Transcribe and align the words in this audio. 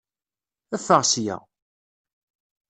Ffeɣ 0.79 1.01
ssya! 1.05 1.37